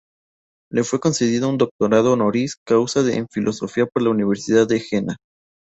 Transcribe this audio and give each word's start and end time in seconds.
Le 0.71 0.83
fue 0.83 0.99
concedido 0.99 1.47
un 1.47 1.59
doctorado 1.59 2.13
honoris 2.13 2.55
causa 2.65 3.01
en 3.13 3.27
filosofía 3.27 3.85
por 3.85 4.01
la 4.01 4.09
Universidad 4.09 4.67
de 4.67 4.79
Jena. 4.79 5.17